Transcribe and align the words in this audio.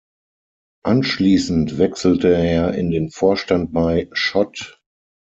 Anschließend 0.83 1.77
wechselte 1.77 2.29
er 2.35 2.73
in 2.73 2.89
den 2.89 3.11
Vorstand 3.11 3.71
bei 3.71 4.09
Schott. 4.13 4.81